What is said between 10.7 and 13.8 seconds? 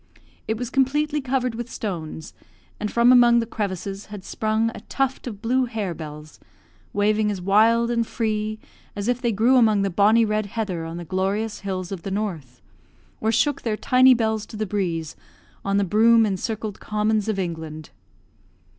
on the glorious hills of the North, or shook their